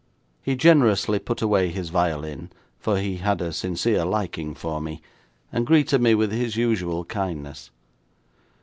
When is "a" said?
3.39-3.53